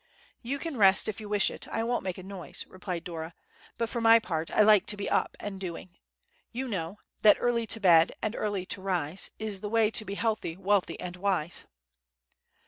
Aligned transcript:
"You 0.41 0.57
can 0.57 0.77
rest 0.77 1.07
if 1.07 1.21
you 1.21 1.29
wish 1.29 1.51
it; 1.51 1.67
I 1.67 1.83
won't 1.83 2.01
make 2.03 2.17
a 2.17 2.23
noise," 2.23 2.65
replied 2.67 3.03
Dora. 3.03 3.35
"But 3.77 3.87
for 3.87 4.01
my 4.01 4.17
part 4.17 4.49
I 4.49 4.63
like 4.63 4.87
to 4.87 4.97
be 4.97 5.07
up 5.07 5.37
and 5.39 5.59
doing. 5.61 5.89
You 6.51 6.67
know 6.67 6.97
that: 7.21 7.37
'Early 7.39 7.67
to 7.67 7.79
bed, 7.79 8.11
and 8.19 8.35
early 8.35 8.65
to 8.65 8.81
rise, 8.81 9.29
Is 9.37 9.61
the 9.61 9.69
way 9.69 9.91
to 9.91 10.03
be 10.03 10.15
healthy, 10.15 10.57
wealthy, 10.57 10.99
and 10.99 11.17
wise. 11.17 11.67